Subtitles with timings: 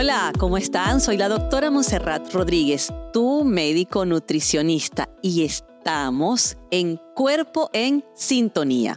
[0.00, 1.00] Hola, ¿cómo están?
[1.00, 8.96] Soy la doctora Monserrat Rodríguez, tu médico nutricionista, y estamos en Cuerpo en Sintonía,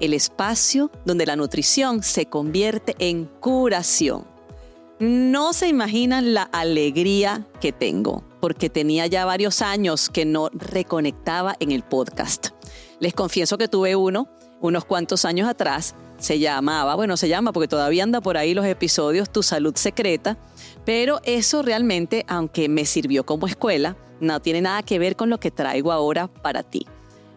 [0.00, 4.24] el espacio donde la nutrición se convierte en curación.
[4.98, 11.54] No se imaginan la alegría que tengo, porque tenía ya varios años que no reconectaba
[11.60, 12.48] en el podcast.
[12.98, 14.26] Les confieso que tuve uno
[14.62, 18.66] unos cuantos años atrás se llamaba, bueno, se llama porque todavía anda por ahí los
[18.66, 20.36] episodios Tu salud secreta,
[20.84, 25.40] pero eso realmente, aunque me sirvió como escuela, no tiene nada que ver con lo
[25.40, 26.86] que traigo ahora para ti.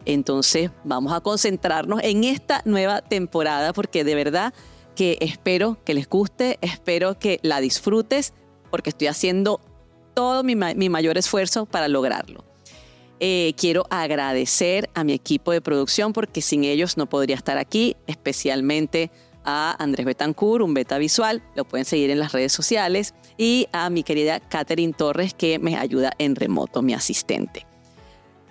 [0.05, 4.54] Entonces vamos a concentrarnos en esta nueva temporada porque de verdad
[4.96, 8.34] que espero que les guste, espero que la disfrutes
[8.70, 9.62] porque estoy haciendo
[10.13, 12.44] todo mi, mi mayor esfuerzo para lograrlo.
[13.20, 17.95] Eh, quiero agradecer a mi equipo de producción porque sin ellos no podría estar aquí,
[18.08, 19.12] especialmente
[19.45, 23.90] a Andrés Betancourt, un beta visual, lo pueden seguir en las redes sociales, y a
[23.90, 27.65] mi querida Catherine Torres que me ayuda en remoto, mi asistente.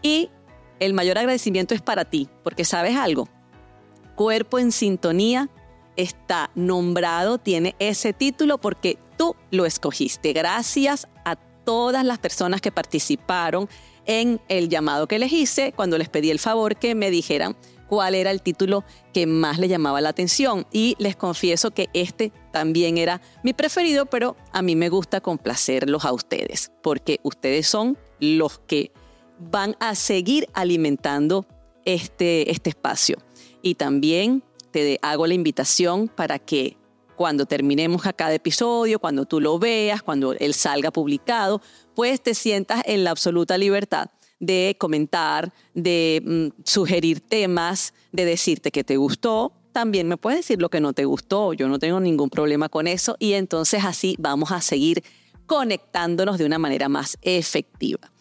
[0.02, 0.30] Y
[0.80, 3.28] el mayor agradecimiento es para ti, porque sabes algo,
[4.14, 5.48] Cuerpo en Sintonía
[5.96, 10.32] está nombrado, tiene ese título porque tú lo escogiste.
[10.32, 13.68] Gracias a todas las personas que participaron
[14.06, 17.56] en el llamado que les hice cuando les pedí el favor que me dijeran
[17.92, 20.66] cuál era el título que más les llamaba la atención.
[20.72, 26.04] Y les confieso que este también era mi preferido, pero a mí me gusta complacerlos
[26.06, 28.92] a ustedes, porque ustedes son los que
[29.38, 31.44] van a seguir alimentando
[31.84, 33.18] este, este espacio.
[33.60, 36.78] Y también te hago la invitación para que
[37.22, 41.62] cuando terminemos a cada episodio, cuando tú lo veas, cuando él salga publicado,
[41.94, 48.72] pues te sientas en la absoluta libertad de comentar, de mm, sugerir temas, de decirte
[48.72, 49.52] que te gustó.
[49.70, 52.88] También me puedes decir lo que no te gustó, yo no tengo ningún problema con
[52.88, 53.14] eso.
[53.20, 55.04] Y entonces así vamos a seguir
[55.46, 58.11] conectándonos de una manera más efectiva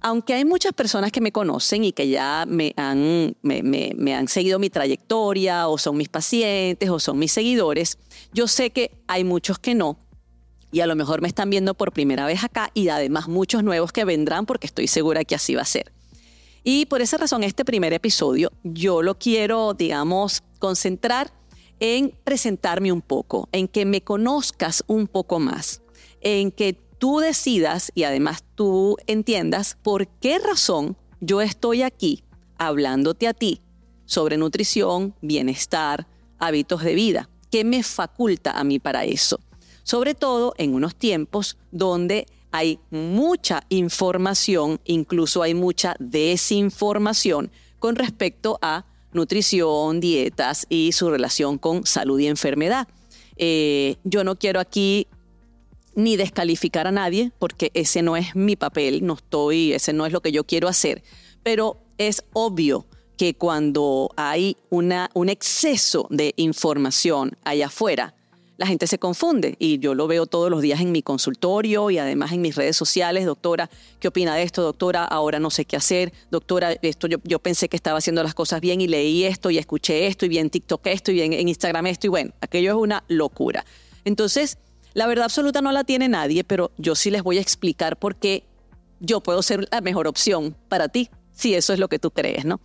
[0.00, 4.58] aunque hay muchas personas que me conocen y que ya me han, me, han seguido
[4.58, 7.98] mi trayectoria o son mis pacientes o son mis seguidores,
[8.32, 9.98] yo sé que hay muchos que no.
[10.72, 13.92] Y a lo mejor me están viendo por primera vez acá y además muchos nuevos
[13.92, 15.92] que vendrán porque estoy segura que así va a ser.
[16.62, 21.32] Y por esa razón este primer episodio yo lo quiero, digamos, concentrar
[21.80, 25.82] en presentarme un poco, en que me conozcas un poco más,
[26.20, 32.22] en que tú decidas y además tú entiendas por qué razón yo estoy aquí
[32.58, 33.62] hablándote a ti
[34.04, 36.06] sobre nutrición, bienestar,
[36.38, 37.30] hábitos de vida.
[37.50, 39.40] ¿Qué me faculta a mí para eso?
[39.82, 48.58] Sobre todo en unos tiempos donde hay mucha información, incluso hay mucha desinformación con respecto
[48.60, 52.88] a nutrición, dietas y su relación con salud y enfermedad.
[53.36, 55.06] Eh, yo no quiero aquí
[55.94, 60.12] ni descalificar a nadie, porque ese no es mi papel, no estoy, ese no es
[60.12, 61.02] lo que yo quiero hacer.
[61.42, 62.86] Pero es obvio
[63.16, 68.14] que cuando hay una, un exceso de información allá afuera,
[68.60, 71.96] la gente se confunde y yo lo veo todos los días en mi consultorio y
[71.96, 73.24] además en mis redes sociales.
[73.24, 73.70] Doctora,
[74.00, 74.60] ¿qué opina de esto?
[74.62, 76.12] Doctora, ahora no sé qué hacer.
[76.30, 79.56] Doctora, esto yo, yo pensé que estaba haciendo las cosas bien y leí esto y
[79.56, 82.70] escuché esto y vi en TikTok esto y vi en Instagram esto y bueno, aquello
[82.72, 83.64] es una locura.
[84.04, 84.58] Entonces,
[84.94, 88.16] la verdad absoluta no la tiene nadie, pero yo sí les voy a explicar por
[88.16, 88.44] qué
[89.00, 92.44] yo puedo ser la mejor opción para ti, si eso es lo que tú crees,
[92.44, 92.60] ¿no?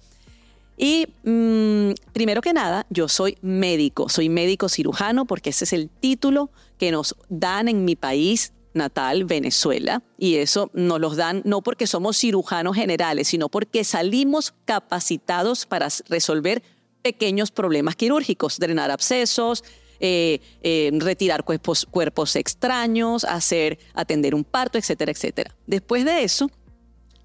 [0.77, 5.89] Y mm, primero que nada, yo soy médico, soy médico cirujano porque ese es el
[5.89, 11.61] título que nos dan en mi país natal, Venezuela, y eso nos los dan no
[11.61, 16.61] porque somos cirujanos generales, sino porque salimos capacitados para resolver
[17.01, 19.63] pequeños problemas quirúrgicos, drenar abscesos,
[19.99, 25.55] eh, eh, retirar cuerpos, extraños, hacer, atender un parto, etcétera, etcétera.
[25.67, 26.49] Después de eso,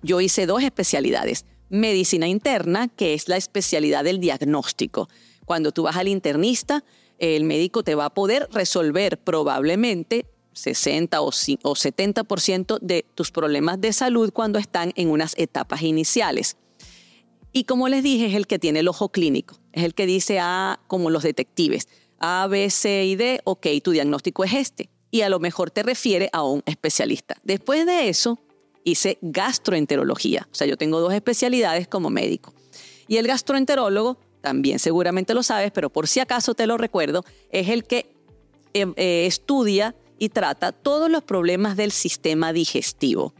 [0.02, 1.44] yo hice dos especialidades.
[1.68, 5.08] Medicina interna, que es la especialidad del diagnóstico.
[5.44, 6.84] Cuando tú vas al internista,
[7.18, 13.92] el médico te va a poder resolver probablemente 60 o 70% de tus problemas de
[13.92, 16.56] salud cuando están en unas etapas iniciales.
[17.52, 20.38] Y como les dije, es el que tiene el ojo clínico, es el que dice,
[20.40, 21.88] ah, como los detectives,
[22.20, 24.90] a, B, C y D, ok, tu diagnóstico es este.
[25.10, 27.36] Y a lo mejor te refiere a un especialista.
[27.42, 28.38] Después de eso,
[28.84, 30.46] hice gastroenterología.
[30.52, 32.54] O sea, yo tengo dos especialidades como médico.
[33.08, 37.68] Y el gastroenterólogo, también seguramente lo sabes, pero por si acaso te lo recuerdo, es
[37.68, 38.14] el que
[38.72, 43.34] em, eh, estudia y trata todos los problemas del sistema digestivo.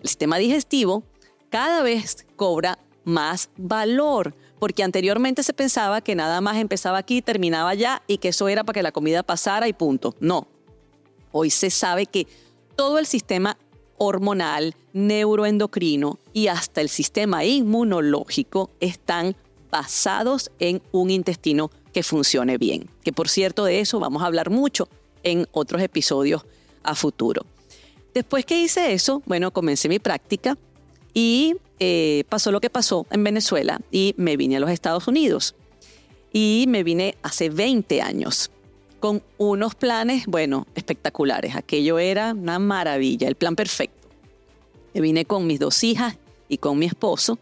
[0.00, 1.04] El sistema digestivo
[1.50, 7.70] cada vez cobra más valor porque anteriormente se pensaba que nada más empezaba aquí, terminaba
[7.70, 10.14] allá y que eso era para que la comida pasara y punto.
[10.20, 10.46] No.
[11.32, 12.28] Hoy se sabe que
[12.76, 13.58] todo el sistema
[13.98, 19.34] hormonal, neuroendocrino y hasta el sistema inmunológico están
[19.68, 22.88] basados en un intestino que funcione bien.
[23.02, 24.88] Que por cierto de eso vamos a hablar mucho
[25.24, 26.44] en otros episodios
[26.84, 27.44] a futuro.
[28.14, 30.56] Después que hice eso, bueno, comencé mi práctica
[31.14, 35.56] y eh, pasó lo que pasó en Venezuela y me vine a los Estados Unidos.
[36.32, 38.52] Y me vine hace 20 años
[39.00, 41.56] con unos planes, bueno, espectaculares.
[41.56, 44.08] Aquello era una maravilla, el plan perfecto.
[44.94, 46.18] Me vine con mis dos hijas
[46.48, 47.36] y con mi esposo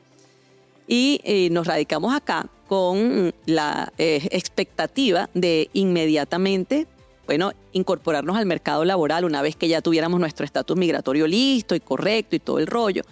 [0.89, 6.87] y eh, nos radicamos acá con la eh, expectativa de inmediatamente
[7.27, 11.81] bueno, incorporarnos al mercado laboral una vez que ya tuviéramos nuestro estatus migratorio listo y
[11.81, 13.03] correcto y todo el rollo.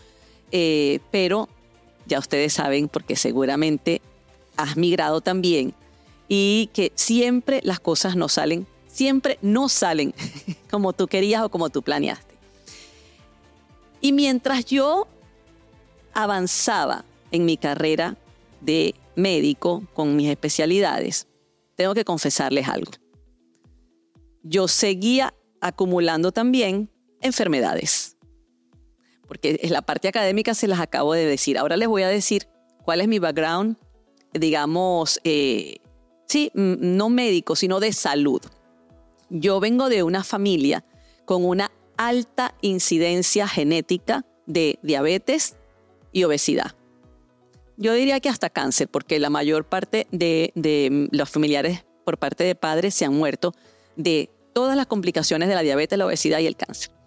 [0.52, 1.48] Eh, pero
[2.06, 4.00] ya ustedes saben, porque seguramente
[4.56, 5.74] has migrado también,
[6.28, 10.14] y que siempre las cosas no salen, siempre no salen
[10.70, 12.34] como tú querías o como tú planeaste.
[14.00, 15.06] Y mientras yo
[16.14, 18.16] avanzaba en mi carrera
[18.60, 21.26] de médico con mis especialidades,
[21.76, 22.92] tengo que confesarles algo
[24.48, 26.90] yo seguía acumulando también
[27.20, 28.16] enfermedades.
[29.28, 31.58] Porque la parte académica se las acabo de decir.
[31.58, 32.48] Ahora les voy a decir
[32.82, 33.76] cuál es mi background,
[34.32, 35.76] digamos, eh,
[36.26, 38.40] sí, no médico, sino de salud.
[39.28, 40.84] Yo vengo de una familia
[41.26, 45.56] con una alta incidencia genética de diabetes
[46.12, 46.74] y obesidad.
[47.76, 52.44] Yo diría que hasta cáncer, porque la mayor parte de, de los familiares por parte
[52.44, 53.52] de padres se han muerto
[53.96, 56.97] de todas las complicaciones de la diabetes, la obesidad y el cáncer.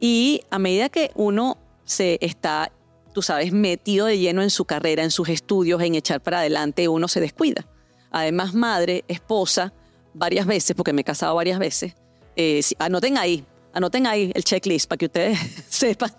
[0.00, 2.70] Y a medida que uno se está,
[3.12, 6.88] tú sabes, metido de lleno en su carrera, en sus estudios, en echar para adelante,
[6.88, 7.66] uno se descuida.
[8.10, 9.72] Además, madre, esposa,
[10.14, 11.94] varias veces, porque me he casado varias veces,
[12.36, 16.12] eh, anoten ahí, anoten ahí el checklist para que ustedes sepan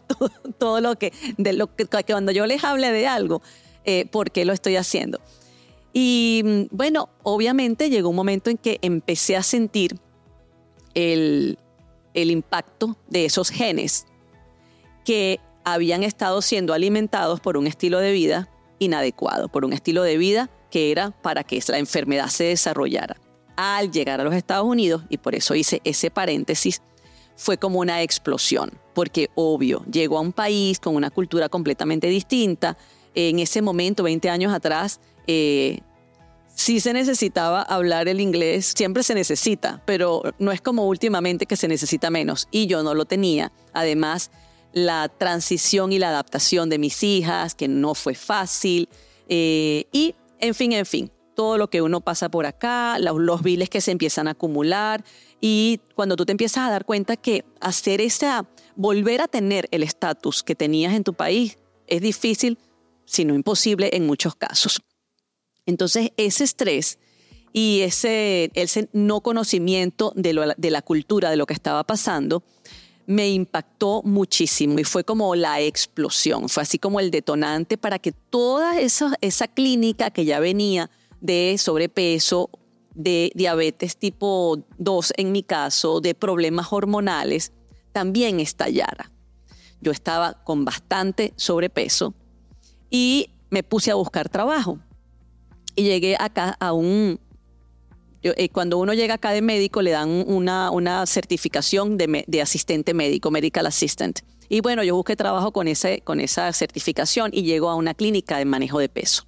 [0.57, 3.41] todo, lo que, de lo que, cuando yo les hable de algo,
[3.85, 5.19] eh, por qué lo estoy haciendo.
[5.93, 9.97] Y mm, bueno, obviamente llegó un momento en que empecé a sentir
[10.93, 11.57] el,
[12.13, 14.05] impacto de esos genes
[15.05, 20.17] que habían estado siendo alimentados por un estilo de vida inadecuado, por un estilo de
[20.17, 23.17] vida que era para que la enfermedad se desarrollara.
[23.55, 26.81] Al llegar a los Estados Unidos, y por eso hice ese paréntesis,
[27.35, 32.77] fue como una explosión, porque obvio, llegó a un país con una cultura completamente distinta.
[33.15, 35.79] En ese momento, 20 años atrás, eh,
[36.59, 41.55] sí se necesitaba hablar el inglés, siempre se necesita, pero no es como últimamente que
[41.55, 42.49] se necesita menos.
[42.51, 43.53] Y yo no lo tenía.
[43.73, 44.29] Además,
[44.73, 48.89] la transición y la adaptación de mis hijas, que no fue fácil.
[49.29, 53.41] Eh, y, en fin, en fin, todo lo que uno pasa por acá, los, los
[53.69, 55.05] que se empiezan a acumular.
[55.39, 58.45] Y cuando tú te empiezas a dar cuenta que hacer esa,
[58.75, 61.57] volver a tener el estatus que tenías en tu país
[61.87, 62.59] es difícil,
[63.05, 64.81] si no imposible en muchos casos.
[65.65, 66.99] Entonces, ese estrés
[67.53, 72.43] y ese, ese no conocimiento de, de la cultura, de lo que estaba pasando,
[73.09, 78.11] me impactó muchísimo y fue como la explosión, fue así como el detonante para que
[78.11, 82.51] toda esa, esa clínica que ya venía de sobrepeso,
[82.93, 87.51] de diabetes tipo 2 en mi caso, de problemas hormonales,
[87.93, 89.11] también estallara.
[89.81, 92.13] Yo estaba con bastante sobrepeso
[92.91, 94.77] y me puse a buscar trabajo
[95.79, 97.19] y llegué acá a un...
[98.21, 102.93] Eh, cuando uno llega acá de médico le dan una, una certificación de, de, asistente
[102.93, 104.19] médico, medical assistant.
[104.49, 108.37] Y bueno, yo busqué trabajo con, ese, con esa certificación y llego a una clínica
[108.37, 109.23] de manejo de peso.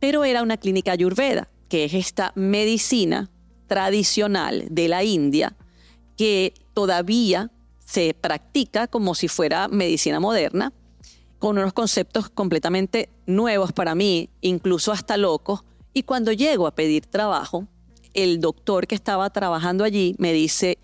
[0.00, 3.30] Pero era una clínica ayurveda, que es esta medicina
[3.68, 5.56] tradicional de la India
[6.18, 10.74] que todavía se practica como si fuera medicina moderna,
[11.38, 15.64] con unos conceptos completamente nuevos para mí, incluso hasta locos.
[15.94, 17.66] Y cuando llego a pedir trabajo,
[18.14, 20.78] el doctor que estaba trabajando allí me dice,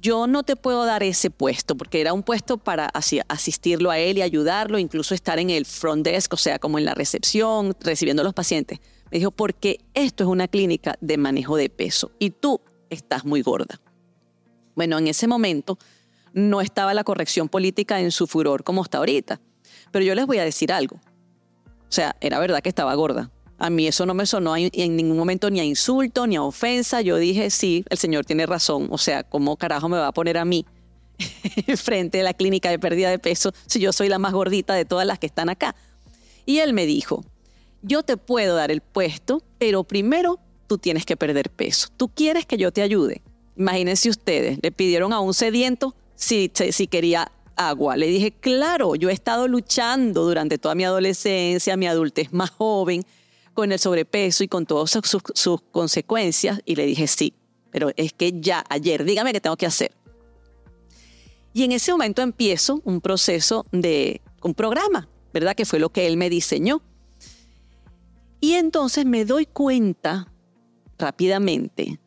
[0.00, 2.90] yo no te puedo dar ese puesto, porque era un puesto para
[3.28, 6.84] asistirlo a él y ayudarlo, incluso estar en el front desk, o sea, como en
[6.84, 8.80] la recepción, recibiendo a los pacientes.
[9.10, 13.40] Me dijo, porque esto es una clínica de manejo de peso y tú estás muy
[13.40, 13.80] gorda.
[14.74, 15.78] Bueno, en ese momento
[16.34, 19.40] no estaba la corrección política en su furor como está ahorita.
[19.94, 20.96] Pero yo les voy a decir algo.
[20.96, 23.30] O sea, era verdad que estaba gorda.
[23.58, 27.00] A mí eso no me sonó en ningún momento ni a insulto, ni a ofensa.
[27.00, 28.88] Yo dije, sí, el señor tiene razón.
[28.90, 30.66] O sea, ¿cómo carajo me va a poner a mí
[31.76, 34.84] frente a la clínica de pérdida de peso si yo soy la más gordita de
[34.84, 35.76] todas las que están acá?
[36.44, 37.24] Y él me dijo,
[37.80, 41.86] yo te puedo dar el puesto, pero primero tú tienes que perder peso.
[41.96, 43.22] Tú quieres que yo te ayude.
[43.56, 47.96] Imagínense ustedes, le pidieron a un sediento si, si quería agua.
[47.96, 53.04] Le dije, claro, yo he estado luchando durante toda mi adolescencia, mi adultez más joven,
[53.52, 56.60] con el sobrepeso y con todas sus, sus, consecuencias.
[56.64, 57.34] Y le dije, sí,
[57.70, 59.92] pero es que ya ayer, dígame qué tengo que hacer.
[61.52, 65.54] Y en ese momento empiezo un proceso de un programa, ¿verdad?
[65.54, 66.82] Que fue lo que él me diseñó.
[68.40, 70.32] Y entonces me doy cuenta
[70.98, 71.98] rápidamente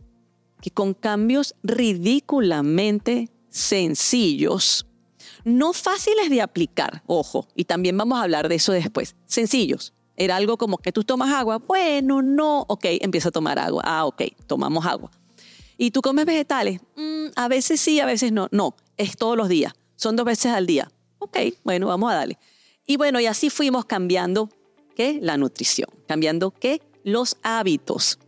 [0.62, 4.87] que con cambios ridículamente sencillos,
[5.48, 9.94] no fáciles de aplicar, ojo, y también vamos a hablar de eso después, sencillos.
[10.18, 14.06] Era algo como que tú tomas agua, bueno, no, ok, empieza a tomar agua, ah,
[14.06, 15.10] ok, tomamos agua.
[15.78, 16.82] ¿Y tú comes vegetales?
[16.98, 20.52] Mm, a veces sí, a veces no, no, es todos los días, son dos veces
[20.52, 20.92] al día.
[21.20, 22.38] Ok, bueno, vamos a darle.
[22.86, 24.50] Y bueno, y así fuimos cambiando,
[24.98, 25.18] ¿qué?
[25.22, 26.82] La nutrición, cambiando, ¿qué?
[27.06, 28.20] Los hábitos.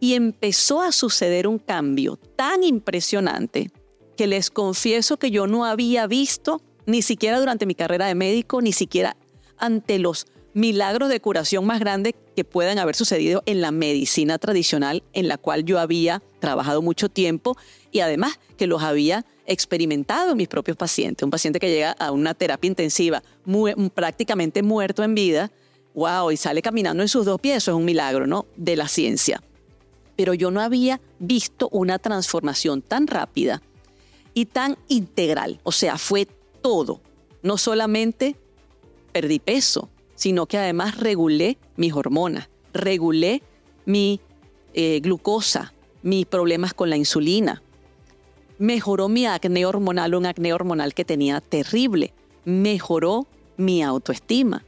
[0.00, 3.70] Y empezó a suceder un cambio tan impresionante
[4.18, 8.60] que les confieso que yo no había visto ni siquiera durante mi carrera de médico,
[8.60, 9.16] ni siquiera
[9.58, 15.04] ante los milagros de curación más grandes que puedan haber sucedido en la medicina tradicional
[15.12, 17.56] en la cual yo había trabajado mucho tiempo
[17.92, 21.22] y además que los había experimentado en mis propios pacientes.
[21.22, 23.22] Un paciente que llega a una terapia intensiva
[23.94, 25.52] prácticamente muerto en vida,
[25.94, 28.46] wow, y sale caminando en sus dos pies, eso es un milagro, ¿no?
[28.56, 29.40] De la ciencia.
[30.16, 33.62] Pero yo no había visto una transformación tan rápida
[34.38, 35.58] y tan integral.
[35.64, 36.28] O sea, fue
[36.62, 37.00] todo.
[37.42, 38.36] No solamente
[39.10, 43.42] perdí peso, sino que además regulé mis hormonas, regulé
[43.84, 44.20] mi
[44.74, 47.64] eh, glucosa, mis problemas con la insulina.
[48.58, 52.12] Mejoró mi acné hormonal, un acné hormonal que tenía terrible.
[52.44, 53.26] Mejoró
[53.56, 54.64] mi autoestima.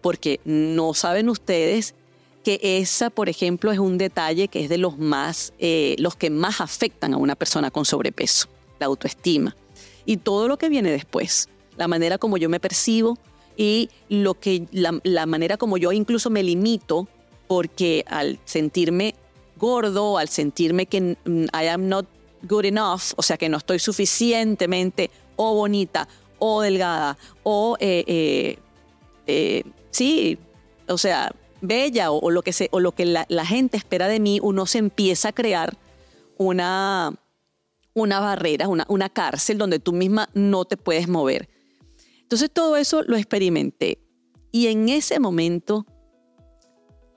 [0.00, 1.94] Porque no saben ustedes
[2.42, 6.30] que esa, por ejemplo, es un detalle que es de los más, eh, los que
[6.30, 8.48] más afectan a una persona con sobrepeso
[8.80, 9.56] la autoestima.
[10.04, 13.16] Y todo lo que viene después, la manera como yo me percibo
[13.56, 17.06] y lo que, la, manera como yo incluso me limito,
[17.46, 19.14] porque al sentirme
[19.56, 22.06] gordo, al sentirme que I am not
[22.42, 26.08] good enough, o sea que no estoy suficientemente o bonita
[26.38, 28.58] o delgada o eh, eh,
[29.26, 30.38] eh, sí,
[30.88, 34.40] o sea, bella o, lo que, se, o lo que la gente espera de mí,
[34.42, 35.76] uno se empieza a crear
[36.38, 37.12] una,
[37.94, 41.48] una barrera, una, una cárcel donde tú misma no te puedes mover.
[42.22, 43.98] Entonces todo eso lo experimenté.
[44.52, 45.86] Y en ese momento,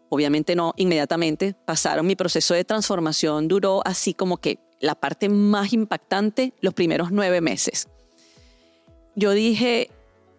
[0.09, 5.73] obviamente no inmediatamente, pasaron mi proceso de transformación, duró así como que la parte más
[5.73, 7.87] impactante, los primeros nueve meses.
[9.15, 9.89] Yo dije,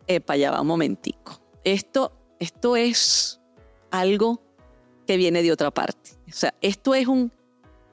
[0.06, 1.40] epa, ya va un momentico.
[1.64, 3.40] Esto, esto es
[3.90, 4.42] algo
[5.06, 6.10] que viene de otra parte.
[6.28, 7.32] O sea, esto es un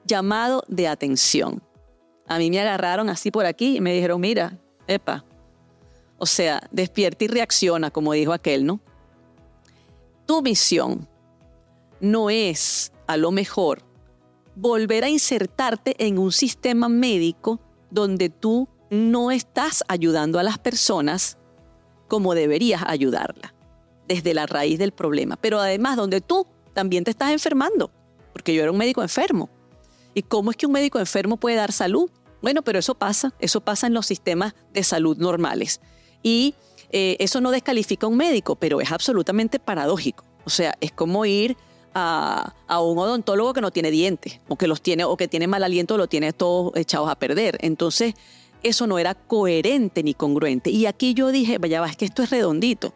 [0.04, 1.62] llamado de atención.
[2.32, 5.22] A mí me agarraron así por aquí y me dijeron, mira, epa,
[6.16, 8.80] o sea, despierta y reacciona, como dijo aquel, ¿no?
[10.24, 11.06] Tu misión
[12.00, 13.82] no es, a lo mejor,
[14.54, 17.60] volver a insertarte en un sistema médico
[17.90, 21.36] donde tú no estás ayudando a las personas
[22.08, 23.52] como deberías ayudarla,
[24.08, 27.90] desde la raíz del problema, pero además donde tú también te estás enfermando,
[28.32, 29.50] porque yo era un médico enfermo.
[30.14, 32.10] ¿Y cómo es que un médico enfermo puede dar salud?
[32.42, 35.80] Bueno, pero eso pasa, eso pasa en los sistemas de salud normales.
[36.22, 36.54] Y
[36.90, 40.24] eh, eso no descalifica a un médico, pero es absolutamente paradójico.
[40.44, 41.56] O sea, es como ir
[41.94, 45.62] a, un odontólogo que no tiene dientes, o que los tiene, o que tiene mal
[45.62, 47.58] aliento, lo tiene todos echados a perder.
[47.60, 48.14] Entonces,
[48.62, 50.70] eso no era coherente ni congruente.
[50.70, 52.92] Y aquí yo dije, vaya, va, es que esto es redondito.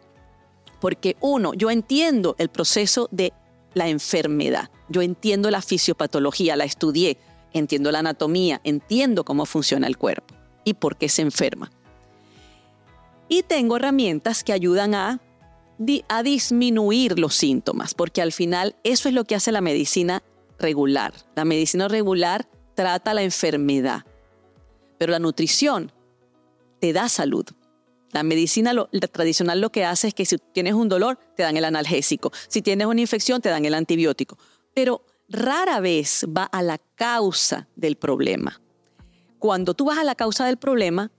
[0.79, 3.33] Porque uno, yo entiendo el proceso de
[3.73, 4.69] la enfermedad.
[4.89, 7.17] Yo entiendo la fisiopatología, la estudié,
[7.57, 11.71] entiendo la anatomía, entiendo cómo funciona el cuerpo y por qué se enferma.
[13.29, 15.21] Y tengo herramientas que ayudan a,
[15.77, 20.23] disminuir los síntomas, porque al final eso es lo que hace la medicina
[20.57, 21.13] regular.
[21.35, 24.03] La medicina regular trata la enfermedad,
[24.97, 25.91] pero la nutrición
[26.79, 27.45] te da salud.
[28.11, 28.73] La medicina
[29.11, 32.31] tradicional lo que hace es que si tienes un dolor, te dan el analgésico.
[32.47, 34.37] Si tienes una infección, te dan el antibiótico.
[34.73, 38.61] Pero rara vez va a la causa del problema.
[39.39, 41.11] Cuando tú vas a la causa del problema,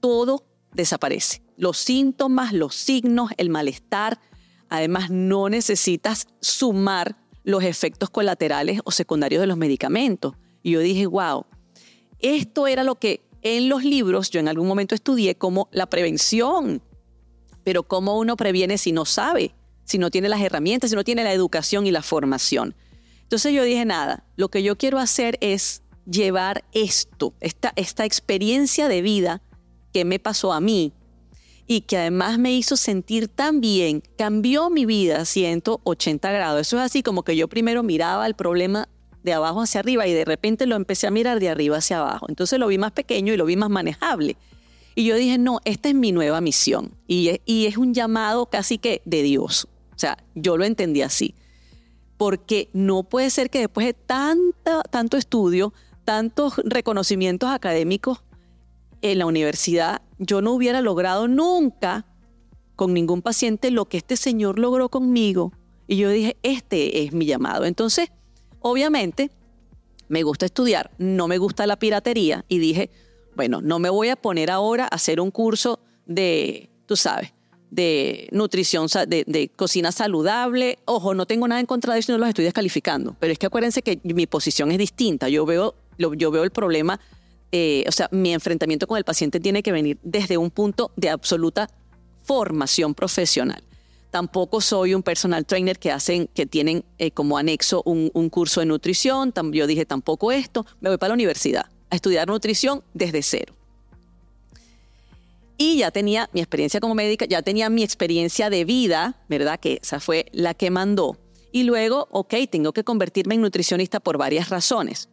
[0.00, 1.42] todo desaparece.
[1.56, 4.20] Los síntomas, los signos, el malestar.
[4.68, 10.34] Además, no necesitas sumar los efectos colaterales o secundarios de los medicamentos.
[10.62, 11.46] Y yo dije, wow,
[12.18, 16.82] esto era lo que en los libros yo en algún momento estudié como la prevención.
[17.64, 19.54] Pero ¿cómo uno previene si no sabe,
[19.84, 22.74] si no tiene las herramientas, si no tiene la educación y la formación?
[23.30, 27.72] Entonces yo dije, nada, lo que yo quiero hacer es llevar esto, esta,
[28.04, 29.40] experiencia de vida
[29.92, 30.92] que me pasó a mí
[31.68, 36.62] y que además me hizo sentir tan bien, cambió mi vida 180 grados.
[36.62, 38.88] Eso es así como que yo primero miraba el problema
[39.22, 42.26] de abajo hacia arriba y de repente lo empecé a mirar de arriba hacia abajo.
[42.28, 44.36] Entonces lo vi más pequeño y lo vi más manejable.
[44.96, 46.96] Y yo dije, no, esta es mi nueva misión.
[47.06, 49.68] Y es, y es un llamado casi que de Dios.
[49.94, 51.36] O sea, yo lo entendí así.
[52.20, 55.72] Porque no puede ser que después de tanta, tanto estudio,
[56.04, 58.22] tantos reconocimientos académicos
[59.00, 62.04] en la universidad, yo no hubiera logrado nunca
[62.76, 65.54] con ningún paciente lo que este señor logró conmigo.
[65.86, 67.64] Y yo dije, este es mi llamado.
[67.64, 68.10] Entonces,
[68.58, 69.30] obviamente,
[70.08, 72.90] me gusta estudiar, no me gusta la piratería y dije,
[73.34, 77.32] bueno, no me voy a poner ahora a hacer un curso de, tú sabes,
[77.70, 80.78] de nutrición, de, cocina saludable.
[80.84, 83.46] Ojo, no tengo nada en contra de eso, no los estoy descalificando, pero es que
[83.46, 85.28] acuérdense que mi posición es distinta.
[85.28, 87.00] Yo veo, yo veo el problema,
[87.52, 91.10] eh, o sea, mi enfrentamiento con el paciente tiene que venir desde un punto de
[91.10, 91.68] absoluta
[92.24, 93.62] formación profesional.
[94.10, 98.60] Tampoco soy un personal trainer que hacen, que tienen eh, como anexo un, un curso
[98.60, 99.32] de nutrición.
[99.52, 100.66] Yo dije tampoco esto.
[100.80, 103.54] Me voy para la universidad a estudiar nutrición desde cero.
[105.62, 109.60] Y ya tenía mi experiencia como médica, ya tenía mi experiencia de vida, ¿verdad?
[109.60, 111.18] Que esa fue la que mandó.
[111.52, 115.10] Y luego, ok, tengo que convertirme en nutricionista por varias razones.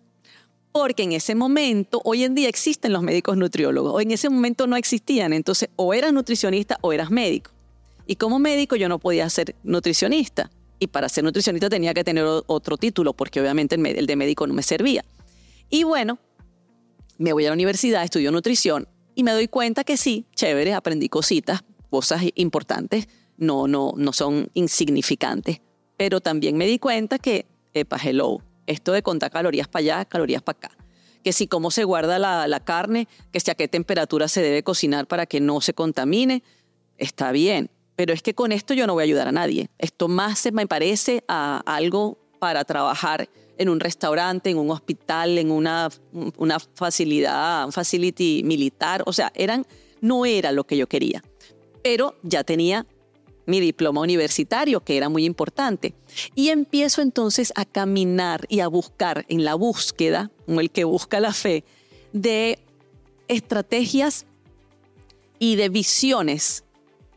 [0.72, 4.68] Porque en ese momento, hoy en día existen los médicos nutriólogos, o en ese momento
[4.68, 5.34] no existían.
[5.34, 7.52] Entonces, o eras nutricionista o eras médico.
[8.06, 10.50] Y como médico yo no podía ser nutricionista.
[10.80, 14.54] Y para ser nutricionista tenía que tener otro título, porque obviamente el de médico no
[14.54, 15.04] me servía.
[15.70, 16.20] Y bueno,
[17.18, 18.88] me voy a la universidad, estudio nutrición
[19.18, 24.52] y me doy cuenta que sí, chévere, aprendí cositas, cosas importantes, no, no, no son
[24.54, 25.60] insignificantes.
[25.98, 30.44] Pero también me di cuenta que, epa, hello, esto de contar calorías para allá, calorías
[30.44, 30.78] para acá.
[31.24, 34.62] Que si cómo se guarda la, la carne, que si a qué temperatura se debe
[34.62, 36.44] cocinar para que no se contamine,
[37.00, 37.72] está bien.
[37.96, 39.72] Pero es que con esto yo no voy a ayudar a nadie.
[39.80, 45.38] Esto más se me parece a algo para trabajar en un restaurante, en un hospital,
[45.38, 45.90] en una,
[46.38, 49.04] una facilidad, un facility militar.
[49.06, 49.66] O sea, eran,
[50.02, 51.24] no era lo que yo quería.
[51.84, 52.86] Pero ya tenía
[53.48, 55.96] mi diploma universitario, que era muy importante.
[56.36, 61.20] Y empiezo entonces a caminar y a buscar en la búsqueda, como el que busca
[61.20, 61.64] la fe,
[62.12, 62.60] de
[63.28, 64.26] estrategias
[65.40, 66.66] y de visiones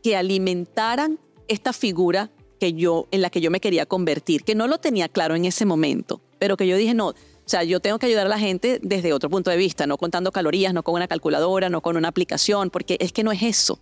[0.01, 4.67] que alimentaran esta figura que yo, en la que yo me quería convertir, que no
[4.67, 7.99] lo tenía claro en ese momento, pero que yo dije, no, o sea, yo tengo
[7.99, 10.95] que ayudar a la gente desde otro punto de vista, no contando calorías, no con
[10.95, 13.77] una calculadora, no con una aplicación, porque es que no es eso.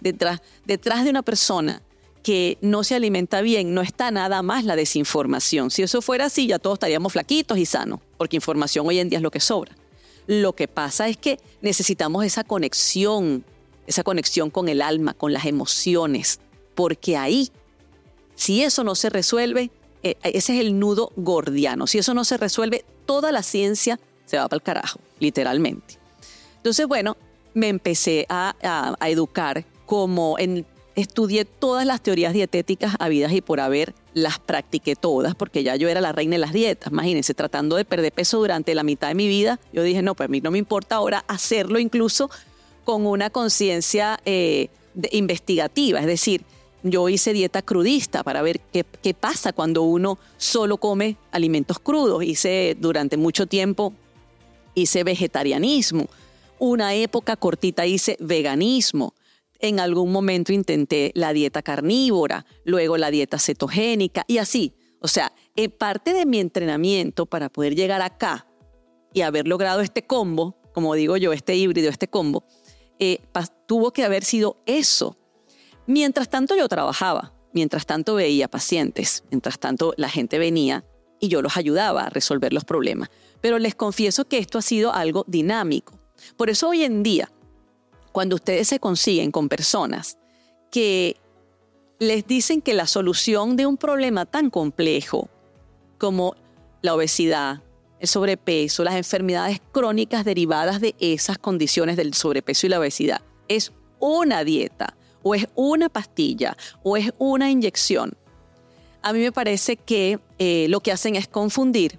[0.00, 1.82] Detrás, detrás de una persona
[2.22, 5.70] que no se alimenta bien, no está nada más la desinformación.
[5.70, 9.18] Si eso fuera así, ya todos estaríamos flaquitos y sanos, porque información hoy en día
[9.18, 9.76] es lo que sobra.
[10.26, 13.44] Lo que pasa es que necesitamos esa conexión,
[13.86, 16.40] esa conexión con el alma, con las emociones,
[16.74, 17.50] porque ahí,
[18.34, 19.70] si eso no se resuelve,
[20.02, 21.86] ese es el nudo gordiano.
[21.86, 25.98] Si eso no se resuelve, toda la ciencia se va para el carajo, literalmente.
[26.56, 27.16] Entonces, bueno,
[27.54, 28.54] me empecé a,
[29.06, 35.34] educar como en, estudié todas las teorías dietéticas habidas y por haber, las practiqué todas,
[35.34, 36.92] porque ya yo era la reina de las dietas.
[36.92, 40.28] Imagínense, tratando de perder peso durante la mitad de mi vida, yo dije, no, pues
[40.28, 42.30] a mí no me importa ahora hacerlo incluso
[42.84, 44.68] con una conciencia eh,
[45.12, 46.44] investigativa, es decir,
[46.82, 52.22] yo hice dieta crudista para ver qué, qué, pasa cuando uno solo come alimentos crudos.
[52.22, 53.92] Hice durante mucho tiempo,
[54.74, 56.06] hice vegetarianismo.
[56.58, 59.14] Una época cortita hice veganismo.
[59.60, 64.72] En algún momento intenté la dieta carnívora, luego la dieta cetogénica y así.
[65.00, 68.46] O sea, en parte de mi entrenamiento para poder llegar acá
[69.12, 72.44] y haber logrado este combo, como digo yo, este híbrido, este combo,
[73.00, 73.20] eh,
[73.66, 75.16] tuvo que haber sido eso
[75.88, 80.84] Mientras tanto yo trabajaba, mientras tanto veía pacientes, mientras tanto la gente venía
[81.18, 83.08] y yo los ayudaba a resolver los problemas.
[83.40, 85.98] Pero les confieso que esto ha sido algo dinámico.
[86.36, 87.32] Por eso hoy en día,
[88.12, 90.18] cuando ustedes se consiguen con personas
[90.70, 91.16] que
[91.98, 95.30] les dicen que la solución de un problema tan complejo
[95.96, 96.34] como
[96.82, 97.62] la obesidad,
[97.98, 103.72] el sobrepeso, las enfermedades crónicas derivadas de esas condiciones del sobrepeso y la obesidad, es
[104.00, 104.97] una dieta
[105.28, 108.16] o es una pastilla o es una inyección.
[109.02, 111.98] A mí me parece que eh, lo que hacen es confundir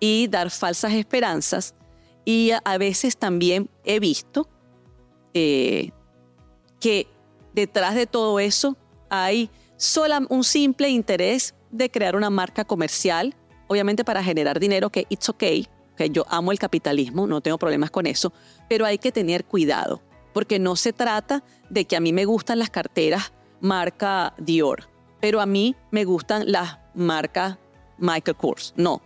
[0.00, 1.74] y dar falsas esperanzas
[2.24, 4.48] y a, veces también he visto
[5.34, 5.90] eh,
[6.80, 7.08] que
[7.52, 8.76] detrás de todo eso
[9.10, 13.34] hay solo un simple interés de crear una marca comercial,
[13.68, 15.96] obviamente para generar dinero, que it's okay, ¿ok?
[15.96, 18.32] que yo amo el capitalismo, no tengo problemas con eso,
[18.68, 20.00] pero hay que tener cuidado,
[20.32, 24.88] porque no se trata de que a mí me gustan las carteras marca Dior,
[25.20, 27.58] pero a mí me gustan las marcas
[27.98, 28.74] Michael Kors.
[28.76, 29.00] No,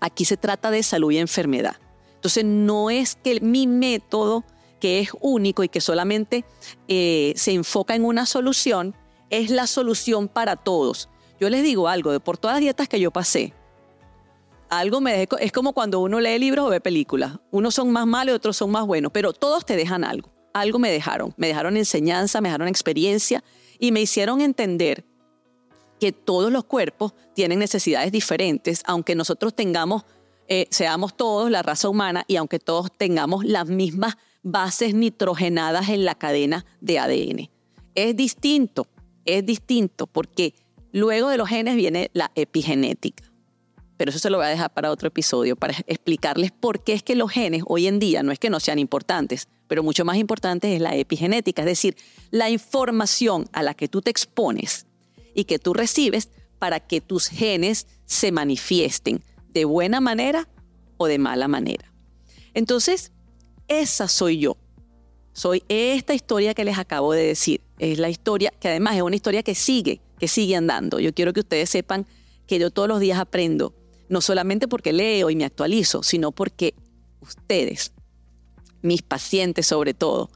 [0.00, 1.76] aquí se trata de salud y enfermedad.
[2.14, 4.44] Entonces no es que mi método,
[4.80, 6.44] que es único y que solamente
[6.88, 8.94] eh, se enfoca en una solución,
[9.30, 11.08] es la solución para todos.
[11.40, 13.54] Yo les digo algo, de por todas las dietas que yo pasé,
[14.72, 17.38] algo me es como cuando uno lee libros o ve películas.
[17.50, 20.32] Unos son más malos y otros son más buenos, pero todos te dejan algo.
[20.54, 21.34] Algo me dejaron.
[21.36, 23.44] Me dejaron enseñanza, me dejaron experiencia
[23.78, 25.04] y me hicieron entender
[26.00, 30.04] que todos los cuerpos tienen necesidades diferentes, aunque nosotros tengamos,
[30.48, 36.06] eh, seamos todos la raza humana y aunque todos tengamos las mismas bases nitrogenadas en
[36.06, 37.50] la cadena de ADN.
[37.94, 38.86] Es distinto,
[39.26, 40.54] es distinto porque
[40.92, 43.24] Luego de los genes viene la epigenética.
[44.02, 47.04] Pero eso se lo voy a dejar para otro episodio, para explicarles por qué es
[47.04, 50.16] que los genes hoy en día no es que no sean importantes, pero mucho más
[50.16, 51.96] importante es la epigenética, es decir,
[52.32, 54.88] la información a la que tú te expones
[55.36, 60.48] y que tú recibes para que tus genes se manifiesten de buena manera
[60.96, 61.94] o de mala manera.
[62.54, 63.12] Entonces,
[63.68, 64.56] esa soy yo.
[65.32, 67.60] Soy esta historia que les acabo de decir.
[67.78, 70.98] Es la historia que además es una historia que sigue que sigue andando.
[70.98, 72.04] Yo quiero que ustedes sepan
[72.48, 73.74] que yo todos los días aprendo,
[74.08, 76.74] no solamente porque leo y me actualizo, sino porque
[77.20, 77.92] ustedes,
[78.82, 80.30] mis pacientes sobre todo,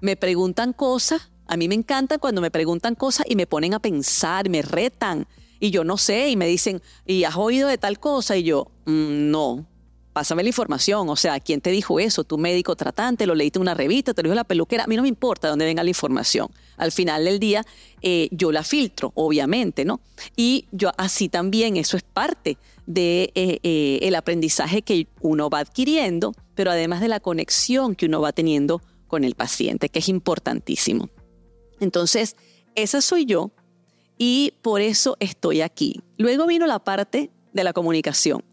[0.00, 1.30] me preguntan cosas.
[1.46, 5.26] A mí me encanta cuando me preguntan cosas y me ponen a pensar, me retan.
[5.60, 8.36] Y yo no sé, y me dicen, ¿y has oído de tal cosa?
[8.36, 9.66] Y yo, mm, no,
[10.12, 11.08] pásame la información.
[11.08, 12.24] O sea, ¿quién te dijo eso?
[12.24, 13.26] ¿Tu médico tratante?
[13.26, 14.12] ¿Lo leíste en una revista?
[14.12, 14.84] ¿Te lo dijo la peluquera?
[14.84, 16.48] A mí no me importa de dónde venga la información.
[16.76, 17.64] Al final del día,
[18.00, 20.00] eh, yo la filtro, obviamente, ¿no?
[20.36, 25.60] Y yo así también, eso es parte de, eh, eh, el aprendizaje que uno va
[25.60, 30.08] adquiriendo, pero además de la conexión que uno va teniendo con el paciente, que es
[30.08, 31.08] importantísimo.
[31.80, 32.36] Entonces,
[32.74, 33.50] esa soy yo
[34.18, 36.00] y por eso estoy aquí.
[36.16, 38.44] Luego vino la parte de la comunicación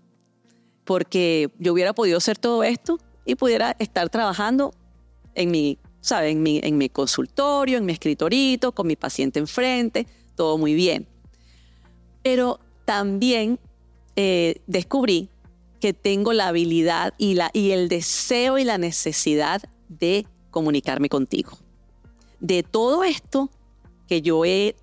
[0.90, 4.74] porque yo hubiera podido hacer todo esto y pudiera estar trabajando
[5.36, 6.32] en mi, ¿sabe?
[6.32, 11.08] En mi, en mi consultorio, en mi escritorito, con mi paciente enfrente, todo muy bien.
[12.24, 13.60] Pero también
[14.22, 15.30] eh, descubrí
[15.80, 21.58] que tengo la habilidad y, la, y el deseo y la necesidad de comunicarme contigo.
[22.42, 23.50] De todo esto
[24.10, 24.76] que yo he,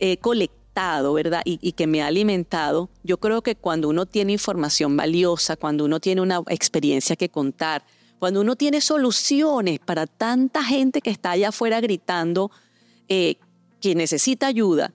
[0.00, 1.42] he colectado, ¿verdad?
[1.44, 6.00] Y, que me ha alimentado, yo creo que cuando uno tiene información valiosa, cuando uno
[6.00, 7.84] tiene una experiencia que contar,
[8.18, 12.50] cuando uno tiene soluciones para tanta gente que está allá afuera gritando
[13.08, 13.34] eh,
[13.78, 14.94] que necesita ayuda,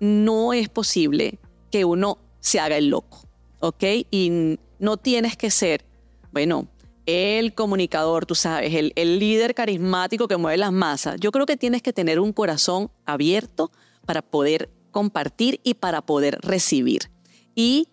[0.00, 1.38] no es posible
[1.70, 3.20] que uno se haga el loco,
[3.60, 3.84] ¿ok?
[4.10, 5.84] Y no tienes que ser,
[6.32, 6.68] bueno,
[7.06, 11.16] el comunicador, tú sabes, el, el líder carismático que mueve las masas.
[11.18, 13.72] Yo creo que tienes que tener un corazón abierto
[14.04, 17.10] para poder compartir y para poder recibir.
[17.54, 17.88] Y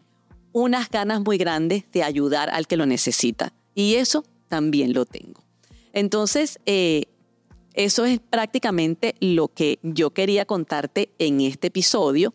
[0.51, 3.53] unas ganas muy grandes de ayudar al que lo necesita.
[3.73, 5.43] Y eso también lo tengo.
[5.91, 7.05] Entonces, eh,
[7.73, 12.33] eso es prácticamente lo que yo quería contarte en este episodio,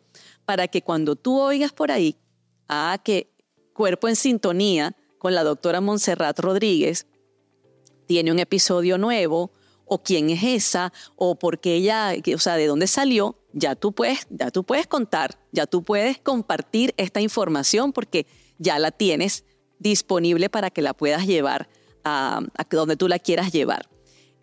[0.50, 2.16] para que cuando tú oigas por ahí
[2.66, 3.32] a que
[3.72, 7.06] Cuerpo en Sintonía con la doctora Montserrat Rodríguez
[8.06, 9.52] tiene un episodio nuevo,
[9.84, 13.92] o quién es esa, o por qué ella, o sea, de dónde salió, ya tú
[13.92, 18.26] puedes, ya tú puedes contar, ya tú puedes compartir esta información porque
[18.58, 19.44] ya la tienes
[19.78, 21.68] disponible para que la puedas llevar
[22.02, 22.40] a,
[22.72, 23.88] donde tú la quieras llevar.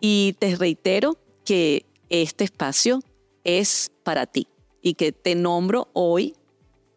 [0.00, 3.02] Y te reitero que este espacio
[3.44, 4.48] es para ti
[4.82, 6.34] y que te nombro hoy,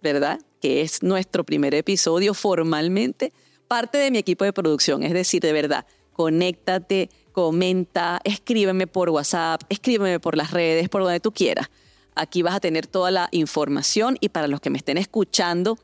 [0.01, 0.39] ¿verdad?
[0.59, 3.33] Que es nuestro primer episodio formalmente,
[3.67, 5.03] parte de mi equipo de producción.
[5.03, 11.19] Es decir, de verdad, conéctate, comenta, escríbeme por WhatsApp, escríbeme por las redes, por donde
[11.19, 11.69] tú quieras.
[12.15, 15.77] Aquí vas a tener toda la información y para los que me estén escuchando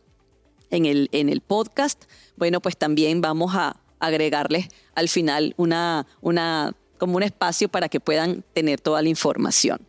[0.69, 2.03] en el, en el podcast,
[2.35, 7.99] bueno, pues también vamos a agregarles al final una, una, como un espacio para que
[7.99, 9.79] puedan tener toda la información.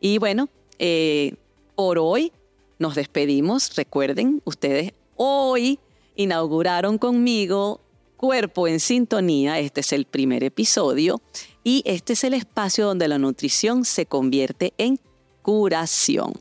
[0.00, 1.34] Y bueno, eh,
[1.74, 2.32] por hoy
[2.78, 3.74] nos despedimos.
[3.76, 5.78] Recuerden, ustedes hoy
[6.16, 7.80] inauguraron conmigo
[8.16, 9.58] Cuerpo en Sintonía.
[9.58, 11.20] Este es el primer episodio
[11.64, 15.00] y este es el espacio donde la nutrición se convierte en
[15.42, 16.34] curación.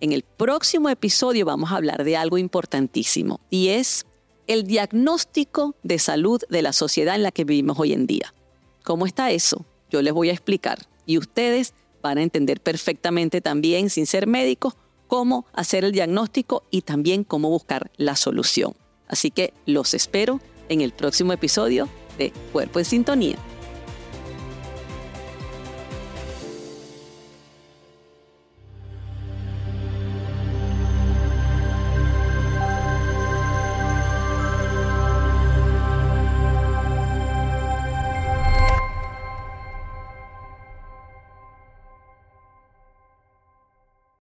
[0.00, 4.06] En el próximo episodio vamos a hablar de algo importantísimo y es
[4.46, 8.34] el diagnóstico de salud de la sociedad en la que vivimos hoy en día.
[8.82, 9.64] ¿Cómo está eso?
[9.90, 14.74] Yo les voy a explicar y ustedes van a entender perfectamente también, sin ser médicos,
[15.06, 18.74] cómo hacer el diagnóstico y también cómo buscar la solución.
[19.08, 21.88] Así que los espero en el próximo episodio
[22.18, 23.36] de Cuerpo en Sintonía.